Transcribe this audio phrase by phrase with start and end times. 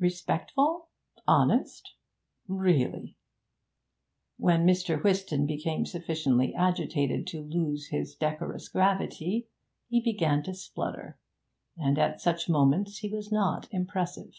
[0.00, 0.88] Respectful?
[1.28, 1.94] Honest?
[2.48, 3.16] Really!'
[4.36, 5.00] When Mr.
[5.00, 9.46] Whiston became sufficiently agitated to lose his decorous gravity,
[9.88, 11.16] he began to splutter,
[11.76, 14.34] and at such moments he was not impressive.